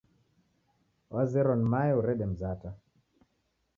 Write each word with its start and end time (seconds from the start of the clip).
Wazerwa 1.13 1.55
ni 1.57 1.65
mae 1.73 1.91
urede 1.99 2.25
mzata. 2.31 2.69